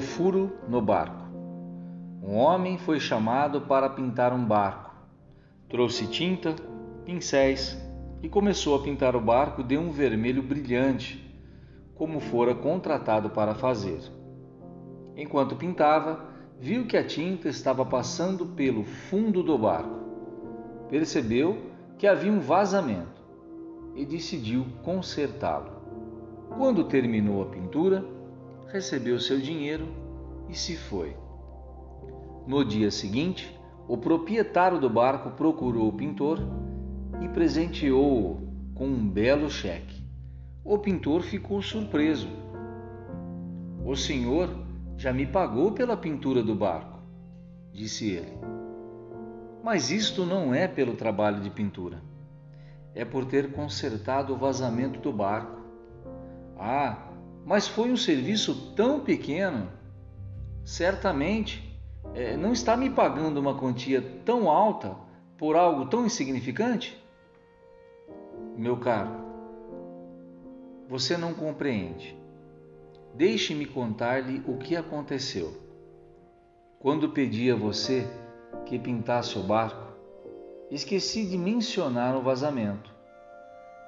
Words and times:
furo 0.00 0.52
no 0.68 0.80
barco. 0.80 1.24
Um 2.22 2.36
homem 2.36 2.78
foi 2.78 2.98
chamado 2.98 3.60
para 3.60 3.88
pintar 3.90 4.32
um 4.32 4.44
barco. 4.44 4.94
Trouxe 5.68 6.06
tinta, 6.06 6.56
pincéis 7.04 7.76
e 8.22 8.28
começou 8.28 8.76
a 8.76 8.82
pintar 8.82 9.14
o 9.14 9.20
barco 9.20 9.62
de 9.62 9.76
um 9.76 9.90
vermelho 9.90 10.42
brilhante, 10.42 11.22
como 11.94 12.18
fora 12.18 12.54
contratado 12.54 13.28
para 13.28 13.54
fazer. 13.54 14.00
Enquanto 15.14 15.54
pintava, 15.54 16.24
viu 16.58 16.86
que 16.86 16.96
a 16.96 17.04
tinta 17.04 17.48
estava 17.48 17.84
passando 17.84 18.46
pelo 18.46 18.84
fundo 18.84 19.42
do 19.42 19.58
barco. 19.58 20.00
Percebeu 20.88 21.58
que 21.98 22.06
havia 22.06 22.32
um 22.32 22.40
vazamento 22.40 23.22
e 23.94 24.06
decidiu 24.06 24.64
consertá-lo. 24.82 25.70
Quando 26.56 26.84
terminou 26.84 27.42
a 27.42 27.46
pintura, 27.46 28.04
recebeu 28.74 29.20
seu 29.20 29.38
dinheiro 29.38 29.86
e 30.48 30.54
se 30.56 30.76
foi. 30.76 31.16
No 32.44 32.64
dia 32.64 32.90
seguinte, 32.90 33.56
o 33.86 33.96
proprietário 33.96 34.80
do 34.80 34.90
barco 34.90 35.30
procurou 35.30 35.88
o 35.88 35.92
pintor 35.92 36.40
e 37.22 37.28
presenteou-o 37.28 38.72
com 38.74 38.86
um 38.86 39.08
belo 39.08 39.48
cheque. 39.48 40.02
O 40.64 40.76
pintor 40.76 41.22
ficou 41.22 41.62
surpreso. 41.62 42.26
O 43.84 43.94
senhor 43.94 44.50
já 44.96 45.12
me 45.12 45.24
pagou 45.24 45.70
pela 45.70 45.96
pintura 45.96 46.42
do 46.42 46.56
barco, 46.56 46.98
disse 47.72 48.10
ele. 48.10 48.36
Mas 49.62 49.92
isto 49.92 50.26
não 50.26 50.52
é 50.52 50.66
pelo 50.66 50.96
trabalho 50.96 51.40
de 51.40 51.48
pintura. 51.48 52.02
É 52.92 53.04
por 53.04 53.24
ter 53.24 53.52
consertado 53.52 54.34
o 54.34 54.36
vazamento 54.36 54.98
do 54.98 55.12
barco. 55.12 55.62
Ah, 56.58 57.13
mas 57.44 57.68
foi 57.68 57.92
um 57.92 57.96
serviço 57.96 58.72
tão 58.74 59.00
pequeno. 59.00 59.68
Certamente 60.64 61.78
é, 62.14 62.36
não 62.36 62.52
está 62.52 62.76
me 62.76 62.88
pagando 62.88 63.38
uma 63.38 63.58
quantia 63.58 64.00
tão 64.24 64.48
alta 64.48 64.96
por 65.36 65.56
algo 65.56 65.86
tão 65.86 66.06
insignificante? 66.06 66.98
Meu 68.56 68.76
caro, 68.78 69.10
você 70.88 71.16
não 71.16 71.34
compreende. 71.34 72.16
Deixe-me 73.14 73.66
contar-lhe 73.66 74.42
o 74.46 74.56
que 74.56 74.74
aconteceu. 74.76 75.56
Quando 76.78 77.10
pedi 77.10 77.50
a 77.50 77.56
você 77.56 78.06
que 78.64 78.78
pintasse 78.78 79.38
o 79.38 79.42
barco, 79.42 79.92
esqueci 80.70 81.26
de 81.26 81.36
mencionar 81.36 82.16
o 82.16 82.22
vazamento. 82.22 82.92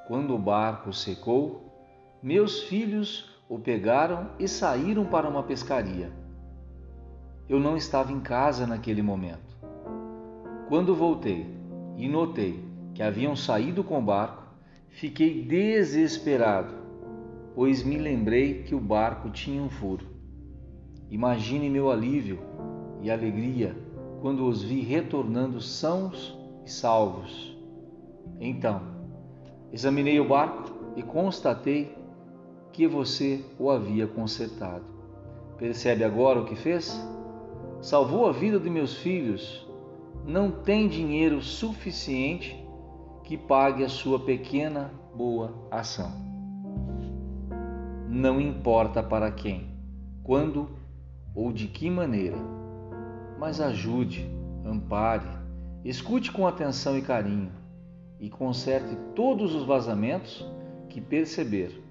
Quando 0.07 0.35
o 0.35 0.39
barco 0.39 0.93
secou, 0.93 1.73
meus 2.23 2.63
filhos 2.63 3.36
o 3.49 3.59
pegaram 3.59 4.31
e 4.39 4.49
saíram 4.49 5.05
para 5.05 5.29
uma 5.29 5.43
pescaria. 5.43 6.11
Eu 7.49 7.61
não 7.61 7.77
estava 7.77 8.13
em 8.13 8.21
casa 8.21 8.67
naquele 8.67 9.03
momento. 9.03 9.57
Quando 10.69 10.95
voltei 10.95 11.47
e 11.97 12.09
notei 12.09 12.65
que 12.95 13.03
haviam 13.03 13.37
saído 13.37 13.85
com 13.85 13.99
o 13.99 14.03
barco, 14.03 14.43
fiquei 14.89 15.43
desesperado 15.43 16.87
pois 17.57 17.83
me 17.83 17.97
lembrei 17.97 18.65
que 18.65 18.75
o 18.75 18.79
barco 18.79 19.31
tinha 19.31 19.63
um 19.63 19.71
furo. 19.71 20.05
Imagine 21.11 21.71
meu 21.71 21.91
alívio 21.91 22.39
e 23.01 23.11
alegria 23.11 23.75
quando 24.21 24.47
os 24.47 24.63
vi 24.63 24.83
retornando 24.83 25.59
sãos 25.59 26.39
e 26.67 26.71
salvos. 26.71 27.57
Então, 28.39 28.83
examinei 29.73 30.21
o 30.21 30.29
barco 30.29 30.71
e 30.97 31.03
constatei 31.03 31.96
que 32.77 32.87
você 32.87 33.45
o 33.59 33.71
havia 33.71 34.07
consertado. 34.07 34.85
Percebe 35.59 36.05
agora 36.05 36.41
o 36.41 36.45
que 36.45 36.55
fez? 36.55 37.01
Salvou 37.81 38.27
a 38.29 38.33
vida 38.33 38.61
de 38.61 38.71
meus 38.71 38.95
filhos. 38.95 39.67
Não 40.25 40.51
tem 40.51 40.87
dinheiro 40.87 41.41
suficiente 41.43 42.57
que 43.25 43.37
pague 43.37 43.85
a 43.85 43.89
sua 43.89 44.21
pequena 44.21 44.93
boa 45.15 45.53
ação 45.71 46.27
não 48.17 48.41
importa 48.41 49.03
para 49.03 49.31
quem, 49.31 49.67
quando 50.23 50.71
ou 51.35 51.53
de 51.53 51.67
que 51.69 51.91
maneira, 51.91 52.39
mas 53.39 53.61
ajude, 53.61 54.27
ampare, 54.65 55.29
escute 55.85 56.33
com 56.33 56.47
atenção 56.47 56.97
e 56.97 57.03
carinho 57.03 57.53
e 58.19 58.31
conserte 58.31 58.97
todos 59.15 59.55
os 59.55 59.65
vazamentos 59.65 60.47
que 60.89 60.99
perceber, 60.99 61.83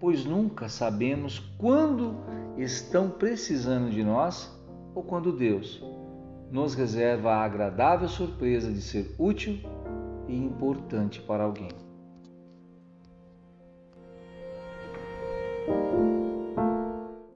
pois 0.00 0.24
nunca 0.24 0.68
sabemos 0.68 1.38
quando 1.58 2.16
estão 2.56 3.10
precisando 3.10 3.90
de 3.90 4.02
nós 4.02 4.50
ou 4.94 5.02
quando 5.02 5.32
Deus 5.32 5.82
nos 6.50 6.74
reserva 6.74 7.32
a 7.32 7.44
agradável 7.44 8.08
surpresa 8.08 8.72
de 8.72 8.80
ser 8.80 9.14
útil 9.18 9.58
e 10.26 10.36
importante 10.36 11.20
para 11.20 11.44
alguém. 11.44 11.87